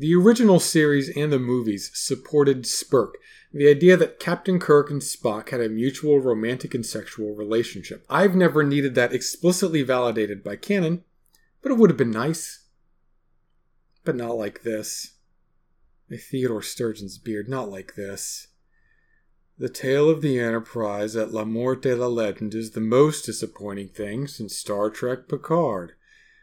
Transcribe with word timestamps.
The 0.00 0.14
original 0.14 0.60
series 0.60 1.14
and 1.14 1.30
the 1.30 1.38
movies 1.38 1.90
supported 1.92 2.64
Spirk, 2.64 3.18
the 3.52 3.68
idea 3.68 3.98
that 3.98 4.18
Captain 4.18 4.58
Kirk 4.58 4.90
and 4.90 5.02
Spock 5.02 5.50
had 5.50 5.60
a 5.60 5.68
mutual 5.68 6.20
romantic 6.20 6.74
and 6.74 6.86
sexual 6.86 7.34
relationship. 7.34 8.06
I've 8.08 8.34
never 8.34 8.62
needed 8.62 8.94
that 8.94 9.12
explicitly 9.12 9.82
validated 9.82 10.42
by 10.42 10.56
canon, 10.56 11.04
but 11.60 11.70
it 11.70 11.76
would 11.76 11.90
have 11.90 11.98
been 11.98 12.10
nice. 12.10 12.64
But 14.02 14.16
not 14.16 14.38
like 14.38 14.62
this. 14.62 15.16
A 16.10 16.16
Theodore 16.16 16.62
Sturgeon's 16.62 17.18
beard, 17.18 17.46
not 17.46 17.68
like 17.68 17.94
this. 17.94 18.48
The 19.58 19.68
tale 19.68 20.08
of 20.08 20.22
the 20.22 20.40
Enterprise 20.40 21.14
at 21.14 21.34
La 21.34 21.44
Mort 21.44 21.82
de 21.82 21.94
la 21.94 22.06
Legend 22.06 22.54
is 22.54 22.70
the 22.70 22.80
most 22.80 23.26
disappointing 23.26 23.88
thing 23.88 24.26
since 24.26 24.56
Star 24.56 24.88
Trek 24.88 25.28
Picard. 25.28 25.92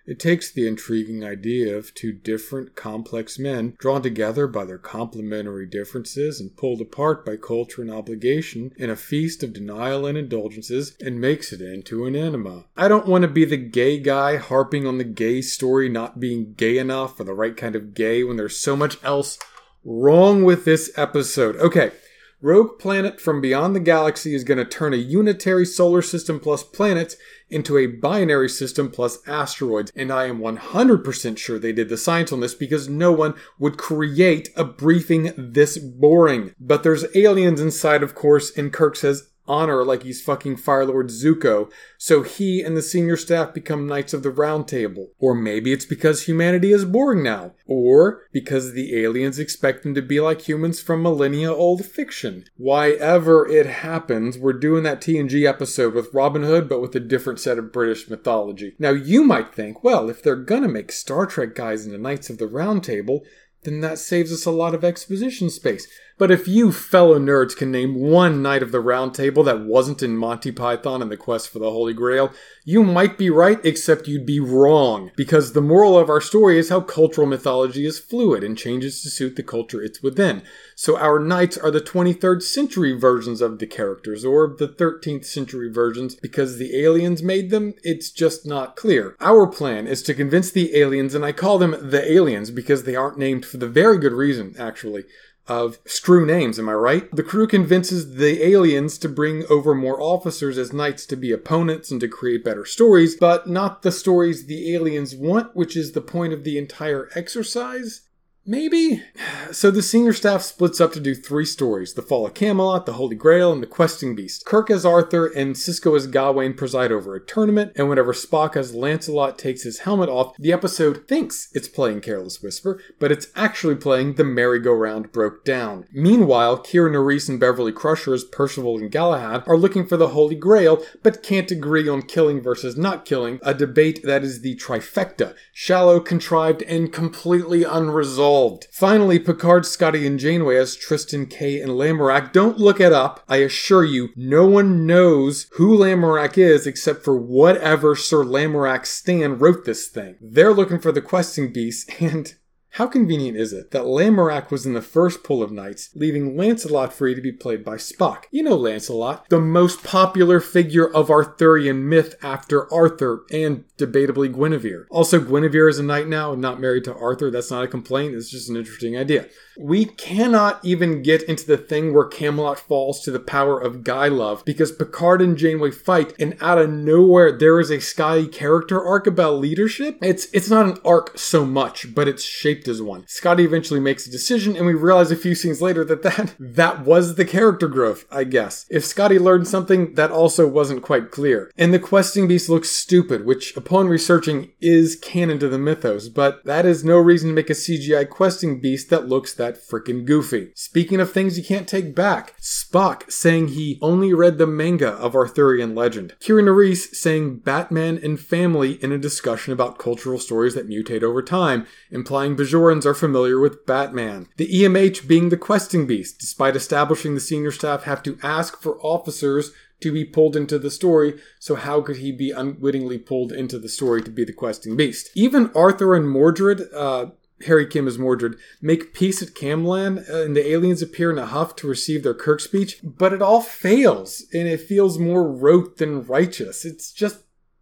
It 0.08 0.20
takes 0.20 0.50
the 0.50 0.66
intriguing 0.66 1.26
idea 1.26 1.76
of 1.76 1.94
two 1.94 2.14
different, 2.14 2.76
complex 2.76 3.38
men 3.38 3.76
drawn 3.78 4.02
together 4.02 4.48
by 4.48 4.64
their 4.64 4.78
complementary 4.78 5.66
differences 5.66 6.40
and 6.40 6.56
pulled 6.56 6.80
apart 6.80 7.26
by 7.26 7.36
culture 7.36 7.82
and 7.82 7.92
obligation 7.92 8.72
in 8.78 8.90
a 8.90 8.96
feast 8.96 9.44
of 9.44 9.52
denial 9.52 10.06
and 10.06 10.18
indulgences 10.18 10.96
and 11.02 11.20
makes 11.20 11.52
it 11.52 11.60
into 11.60 12.06
an 12.06 12.16
enema. 12.16 12.68
I 12.78 12.88
don't 12.88 13.08
want 13.08 13.24
to 13.24 13.28
be 13.28 13.44
the 13.44 13.58
gay 13.58 14.00
guy 14.00 14.38
harping 14.38 14.88
on 14.88 14.98
the 14.98 15.04
gay 15.04 15.42
story 15.42 15.90
not 15.90 16.22
being 16.22 16.54
gay 16.54 16.78
enough 16.78 17.20
or 17.20 17.26
the 17.26 17.34
right 17.34 17.58
kind 17.58 17.76
of 17.76 17.94
gay 17.94 18.24
when 18.24 18.38
there's 18.38 18.58
so 18.58 18.78
much 18.78 19.04
else 19.04 19.38
wrong 19.84 20.46
with 20.46 20.64
this 20.64 20.90
episode. 20.96 21.58
Okay. 21.58 21.92
Rogue 22.40 22.78
Planet 22.78 23.20
from 23.20 23.42
Beyond 23.42 23.76
the 23.76 23.80
Galaxy 23.80 24.36
is 24.36 24.44
going 24.44 24.60
to 24.60 24.66
turn 24.66 24.94
a 24.94 24.98
unitary 24.98 25.66
solar 25.66 26.04
system 26.04 26.40
plus 26.40 26.62
planets 26.62 27.16
into 27.50 27.80
a 27.80 27.88
binary 27.88 28.48
system 28.48 28.92
plus 28.92 29.18
asteroids. 29.28 29.92
And 29.96 30.12
I 30.12 30.26
am 30.26 30.40
100% 30.40 31.38
sure 31.40 31.58
they 31.58 31.72
did 31.72 31.90
the 31.90 31.98
science 31.98 32.32
on 32.32 32.40
this 32.40 32.54
because 32.54 32.88
no 32.88 33.12
one 33.12 33.34
would 33.58 33.80
create 33.80 34.50
a 34.56 34.64
briefing 34.64 35.34
this 35.36 35.80
boring. 35.80 36.54
But 36.60 36.84
there's 36.84 37.06
aliens 37.16 37.60
inside, 37.60 38.04
of 38.04 38.14
course, 38.14 38.56
and 38.56 38.72
Kirk 38.72 38.96
says, 38.96 39.30
honor 39.48 39.84
like 39.84 40.04
he's 40.04 40.22
fucking 40.22 40.58
Firelord 40.58 41.10
Zuko, 41.10 41.72
so 41.98 42.24
he 42.24 42.62
and 42.62 42.76
the 42.76 42.82
senior 42.82 43.18
staff 43.18 43.54
become 43.54 43.88
Knights 43.88 44.14
of 44.14 44.24
the 44.24 44.30
Round 44.30 44.68
Table. 44.68 45.10
Or 45.20 45.34
maybe 45.34 45.72
it's 45.72 45.86
because 45.86 46.24
humanity 46.24 46.72
is 46.72 46.86
boring 46.86 47.24
now. 47.24 47.54
Or 47.66 48.28
because 48.32 48.74
the 48.74 49.02
aliens 49.04 49.40
expect 49.40 49.84
them 49.84 49.94
to 49.96 50.02
be 50.02 50.20
like 50.20 50.42
humans 50.42 50.82
from 50.82 51.02
millennia 51.02 51.54
old 51.54 51.86
fiction. 51.86 52.46
Why 52.56 52.92
ever 52.92 53.48
it 53.48 53.66
happens, 53.66 54.38
we're 54.38 54.54
doing 54.54 54.84
that 54.84 55.02
TNG 55.02 55.48
episode 55.48 55.94
with 55.94 56.14
Robin 56.14 56.44
Hood, 56.44 56.70
but 56.70 56.82
with 56.82 56.96
a 56.96 57.00
different 57.00 57.40
set 57.40 57.58
of 57.58 57.74
British 57.74 58.10
mythology. 58.10 58.76
Now 58.80 58.92
you 58.92 59.24
might 59.24 59.54
think, 59.54 59.84
well, 59.84 60.10
if 60.10 60.24
they're 60.24 60.36
gonna 60.36 60.68
make 60.68 60.92
Star 60.92 61.26
Trek 61.26 61.56
guys 61.56 61.86
into 61.86 61.98
Knights 61.98 62.30
of 62.30 62.38
the 62.38 62.48
Round 62.48 62.84
Table, 62.84 63.24
then 63.64 63.82
that 63.82 64.00
saves 64.00 64.32
us 64.32 64.46
a 64.46 64.52
lot 64.52 64.74
of 64.74 64.84
exposition 64.84 65.50
space. 65.50 65.88
But 66.18 66.32
if 66.32 66.48
you 66.48 66.72
fellow 66.72 67.20
nerds 67.20 67.56
can 67.56 67.72
name 67.72 67.94
one 67.94 68.42
Knight 68.42 68.64
of 68.64 68.72
the 68.72 68.80
Round 68.80 69.14
Table 69.14 69.44
that 69.44 69.62
wasn't 69.62 70.02
in 70.02 70.18
Monty 70.18 70.52
Python 70.52 71.04
and 71.04 71.12
the 71.12 71.18
Quest 71.18 71.50
for 71.50 71.60
the 71.60 71.70
Holy 71.70 71.94
Grail, 71.94 72.32
you 72.66 72.84
might 72.84 73.20
be 73.20 73.30
right, 73.30 73.64
except 73.64 74.08
you'd 74.08 74.26
be 74.26 74.40
wrong. 74.40 75.12
Because 75.16 75.54
the 75.54 75.62
moral 75.62 75.98
of 75.98 76.10
our 76.10 76.20
story 76.20 76.58
is 76.58 76.70
how 76.70 76.82
cultural 76.82 77.28
mythology 77.28 77.86
is 77.86 78.00
fluid 78.00 78.44
and 78.44 78.58
changes 78.58 79.04
to 79.04 79.12
suit 79.12 79.36
the 79.36 79.44
culture 79.44 79.82
it's 79.82 80.02
within. 80.02 80.42
So 80.76 80.98
our 80.98 81.20
knights 81.20 81.56
are 81.56 81.70
the 81.70 81.82
23rd 81.82 82.42
century 82.42 82.98
versions 82.98 83.40
of 83.40 83.60
the 83.60 83.68
characters, 83.68 84.26
or 84.26 84.56
the 84.58 84.68
13th 84.68 85.26
century 85.26 85.72
versions, 85.72 86.16
because 86.16 86.58
the 86.58 86.82
aliens 86.84 87.22
made 87.22 87.52
them, 87.52 87.76
it's 87.84 88.10
just 88.10 88.44
not 88.44 88.76
clear. 88.76 89.16
Our 89.20 89.46
plan 89.46 89.86
is 89.86 90.02
to 90.04 90.16
convince 90.16 90.50
the 90.50 90.76
aliens, 90.76 91.14
and 91.14 91.24
I 91.24 91.32
call 91.32 91.60
them 91.60 91.76
the 91.80 92.12
aliens 92.12 92.50
because 92.50 92.84
they 92.86 92.96
aren't 92.96 93.20
named 93.20 93.46
for 93.46 93.58
the 93.58 93.68
very 93.68 94.00
good 94.00 94.14
reason, 94.14 94.56
actually 94.58 95.04
of 95.48 95.80
screw 95.86 96.26
names, 96.26 96.60
am 96.60 96.70
I 96.70 96.74
right? 96.74 97.16
The 97.16 97.24
crew 97.24 97.48
convinces 97.48 98.16
the 98.16 98.46
aliens 98.46 98.98
to 99.00 99.10
bring 99.10 99.46
over 99.50 99.74
more 99.74 100.02
officers 100.02 100.58
as 100.58 100.74
knights 100.74 101.06
to 101.08 101.16
be 101.16 101.32
opponents 101.32 101.92
and 101.92 102.02
to 102.02 102.08
create 102.08 102.44
better 102.44 102.66
stories, 102.66 103.16
but 103.16 103.48
not 103.48 103.82
the 103.82 103.92
stories 103.92 104.46
the 104.46 104.74
aliens 104.74 105.16
want, 105.16 105.56
which 105.56 105.78
is 105.78 105.92
the 105.92 106.02
point 106.02 106.34
of 106.34 106.44
the 106.44 106.58
entire 106.58 107.10
exercise. 107.16 108.07
Maybe? 108.50 109.04
So 109.52 109.72
the 109.72 109.82
senior 109.82 110.14
staff 110.14 110.42
splits 110.42 110.80
up 110.80 110.94
to 110.94 111.02
do 111.02 111.14
three 111.14 111.44
stories 111.44 111.96
The 111.96 112.02
Fall 112.02 112.26
of 112.26 112.34
Camelot, 112.34 112.86
The 112.86 112.94
Holy 112.94 113.16
Grail, 113.18 113.52
and 113.52 113.62
The 113.62 113.68
Questing 113.68 114.16
Beast. 114.16 114.46
Kirk 114.46 114.72
as 114.72 114.86
Arthur 114.86 115.26
and 115.28 115.54
Sisko 115.54 115.98
as 115.98 116.08
Gawain 116.08 116.54
preside 116.54 116.90
over 116.90 117.14
a 117.14 117.20
tournament, 117.20 117.74
and 117.76 117.90
whenever 117.90 118.14
Spock 118.14 118.56
as 118.56 118.74
Lancelot 118.74 119.38
takes 119.38 119.64
his 119.64 119.80
helmet 119.80 120.08
off, 120.08 120.34
the 120.38 120.54
episode 120.54 121.10
thinks 121.10 121.50
it's 121.54 121.68
playing 121.68 122.00
Careless 122.00 122.42
Whisper, 122.42 122.82
but 123.00 123.12
it's 123.12 123.28
actually 123.36 123.76
playing 123.76 124.14
The 124.14 124.24
Merry-Go-Round 124.24 125.12
Broke 125.12 125.44
Down. 125.44 125.86
Meanwhile, 125.92 126.60
Kira 126.60 126.90
Nerys 126.90 127.28
and 127.28 127.42
Beverly 127.42 127.74
Crusher 127.74 128.14
as 128.14 128.24
Percival 128.24 128.78
and 128.78 128.90
Galahad 128.90 129.44
are 129.46 129.58
looking 129.58 129.86
for 129.86 129.98
the 129.98 130.10
Holy 130.10 130.36
Grail, 130.36 130.82
but 131.04 131.22
can't 131.22 131.52
agree 131.52 131.90
on 131.90 132.02
killing 132.02 132.40
versus 132.40 132.78
not 132.78 133.04
killing, 133.04 133.42
a 133.44 133.54
debate 133.54 134.04
that 134.04 134.24
is 134.24 134.40
the 134.40 134.56
trifecta, 134.56 135.36
shallow, 135.52 136.00
contrived, 136.00 136.62
and 136.62 136.94
completely 136.94 137.66
unresolved 137.66 138.37
Finally, 138.72 139.20
Picard, 139.20 139.66
Scotty, 139.66 140.06
and 140.06 140.20
Janeway 140.20 140.58
as 140.58 140.76
Tristan, 140.76 141.26
Kay, 141.26 141.60
and 141.60 141.72
Lamorak. 141.72 142.32
Don't 142.32 142.60
look 142.60 142.80
it 142.80 142.94
up. 142.94 143.24
I 143.28 143.38
assure 143.38 143.84
you, 143.84 144.10
no 144.16 144.46
one 144.46 144.86
knows 144.86 145.48
who 145.54 145.76
Lamorak 145.76 146.38
is 146.38 146.68
except 146.68 147.04
for 147.04 147.18
whatever 147.18 147.96
Sir 147.96 148.24
Lamorak 148.24 148.86
Stan 148.86 149.40
wrote 149.40 149.66
this 149.66 149.88
thing. 149.88 150.18
They're 150.22 150.54
looking 150.54 150.80
for 150.80 150.92
the 150.92 151.02
questing 151.02 151.52
beast, 151.52 151.90
and 152.00 152.36
how 152.78 152.86
convenient 152.86 153.36
is 153.36 153.54
it 153.54 153.72
that 153.72 153.86
Lamorak 153.86 154.52
was 154.52 154.68
in 154.68 154.74
the 154.74 154.84
first 154.84 155.24
pool 155.24 155.42
of 155.42 155.52
knights, 155.52 155.90
leaving 155.96 156.38
Lancelot 156.38 156.94
free 156.94 157.16
to 157.16 157.22
be 157.22 157.32
played 157.32 157.66
by 157.66 157.76
Spock? 157.76 158.26
You 158.30 158.44
know 158.44 158.56
Lancelot, 158.56 159.28
the 159.30 159.40
most 159.40 159.84
popular 159.84 160.40
figure 160.40 160.88
of 160.88 161.10
Arthurian 161.10 161.90
myth 161.90 162.14
after 162.22 162.72
Arthur 162.72 163.24
and 163.32 163.64
debatably 163.80 164.32
Guinevere. 164.32 164.86
Also, 164.92 165.20
Guinevere 165.20 165.68
is 165.68 165.80
a 165.80 165.84
knight 165.84 166.08
now, 166.08 166.36
not 166.36 166.62
married 166.62 166.84
to 166.84 166.94
Arthur. 166.94 167.32
That's 167.32 167.50
not 167.50 167.64
a 167.64 167.68
complaint, 167.68 168.14
it's 168.14 168.30
just 168.30 168.48
an 168.48 168.56
interesting 168.56 168.96
idea. 168.96 169.26
We 169.60 169.86
cannot 169.86 170.64
even 170.64 171.02
get 171.02 171.24
into 171.24 171.48
the 171.48 171.58
thing 171.58 171.96
where 171.96 172.06
Camelot 172.06 172.60
falls 172.60 173.02
to 173.02 173.12
the 173.12 173.20
power 173.20 173.60
of 173.60 173.84
guy 173.84 174.08
love 174.08 174.46
because 174.46 174.72
Picard 174.72 175.20
and 175.20 175.36
Janeway 175.36 175.72
fight, 175.72 176.14
and 176.20 176.38
out 176.42 176.60
of 176.60 176.70
nowhere 176.70 177.36
there 177.36 177.60
is 177.60 177.72
a 177.72 177.82
Scotty 177.82 178.28
character 178.28 178.80
arc 178.80 179.08
about 179.08 179.40
leadership. 179.40 179.98
It's 180.04 180.28
it's 180.32 180.52
not 180.52 180.68
an 180.68 180.78
arc 180.86 181.18
so 181.18 181.44
much, 181.44 181.96
but 181.96 182.08
it's 182.08 182.24
shaped 182.24 182.67
as 182.68 182.82
one. 182.82 183.06
Scotty 183.08 183.44
eventually 183.44 183.80
makes 183.80 184.08
a 184.08 184.12
decision, 184.12 184.56
and 184.56 184.66
we 184.66 184.74
realize 184.74 185.12
a 185.12 185.16
few 185.16 185.36
scenes 185.36 185.62
later 185.62 185.84
that 185.86 186.04
that 186.04 186.36
that 186.40 186.86
was 186.86 187.16
the 187.16 187.26
character 187.26 187.68
growth. 187.68 188.06
I 188.12 188.24
guess 188.24 188.66
if 188.70 188.86
Scotty 188.86 189.20
learned 189.20 189.48
something, 189.48 189.94
that 189.96 190.12
also 190.12 190.48
wasn't 190.48 190.84
quite 190.84 191.12
clear. 191.12 191.52
And 191.58 191.74
the 191.74 191.80
questing 191.80 192.28
beast 192.28 192.50
looks 192.50 192.70
stupid, 192.70 193.26
which 193.26 193.56
upon 193.56 193.88
researching 193.88 194.52
is 194.62 194.96
canon 194.96 195.40
to 195.40 195.50
the 195.50 195.58
mythos, 195.58 196.10
but 196.10 196.44
that 196.46 196.66
is 196.66 196.84
no 196.84 196.98
reason 196.98 197.30
to 197.30 197.36
make 197.36 197.50
a 197.50 197.54
CGI 197.54 198.10
questing 198.10 198.60
beast 198.60 198.90
that 198.90 199.08
looks 199.08 199.34
that 199.34 199.56
freaking 199.56 200.06
goofy. 200.06 200.52
Speaking 200.56 201.00
of 201.00 201.12
things 201.12 201.38
you 201.38 201.44
can't 201.44 201.68
take 201.68 201.96
back, 201.96 202.40
Spock 202.40 203.12
saying 203.12 203.50
he 203.50 203.80
only 203.82 204.14
read 204.14 204.38
the 204.38 204.48
manga 204.48 204.90
of 204.94 205.16
Arthurian 205.16 205.76
legend. 205.76 206.16
Kira 206.20 206.44
Nerys 206.44 206.96
saying 206.96 207.40
Batman 207.40 208.00
and 208.02 208.20
family 208.20 208.74
in 208.84 208.92
a 208.92 208.98
discussion 208.98 209.54
about 209.54 209.78
cultural 209.78 210.20
stories 210.20 210.54
that 210.56 210.70
mutate 210.70 211.04
over 211.04 211.22
time, 211.22 211.66
implying 211.92 212.36
Bajorans 212.58 212.86
are 212.86 212.94
familiar 212.94 213.40
with 213.40 213.66
Batman. 213.66 214.28
The 214.38 214.48
EMH 214.48 215.08
being 215.08 215.30
the 215.30 215.38
questing 215.38 215.86
beast, 215.86 216.20
despite 216.20 216.56
establishing 216.56 217.14
the 217.14 217.22
senior 217.22 217.52
staff 217.52 217.84
have 217.84 218.02
to 218.04 218.18
ask 218.24 218.60
for 218.60 218.80
officers 218.82 219.52
to 219.82 219.92
be 219.92 220.04
pulled 220.04 220.36
into 220.36 220.58
the 220.58 220.72
story, 220.72 221.20
so 221.40 221.54
how 221.54 221.82
could 221.82 221.98
he 221.98 222.12
be 222.12 222.32
unwittingly 222.32 222.98
pulled 222.98 223.32
into 223.32 223.60
the 223.60 223.70
story 223.70 224.02
to 224.02 224.10
be 224.10 224.26
the 224.26 224.34
questing 224.34 224.76
beast? 224.76 225.12
Even 225.14 225.52
Arthur 225.56 225.94
and 225.94 226.10
Mordred, 226.10 226.64
uh, 226.74 227.12
Harry 227.46 227.68
Kim 227.68 227.88
as 227.88 228.00
Mordred, 228.00 228.38
make 228.60 228.96
peace 228.96 229.22
at 229.22 229.36
Camlan, 229.36 230.10
uh, 230.10 230.24
and 230.24 230.36
the 230.36 230.50
aliens 230.50 230.82
appear 230.82 231.12
in 231.12 231.20
a 231.20 231.28
huff 231.28 231.56
to 231.58 231.68
receive 231.68 232.02
their 232.02 232.16
Kirk 232.16 232.40
speech, 232.40 232.80
but 232.84 233.14
it 233.14 233.22
all 233.22 233.42
fails, 233.42 234.26
and 234.34 234.48
it 234.48 234.62
feels 234.62 234.98
more 234.98 235.32
rote 235.32 235.78
than 235.78 236.04
righteous. 236.04 236.66
It's 236.66 236.92
just 236.92 237.20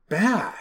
bad. 0.08 0.56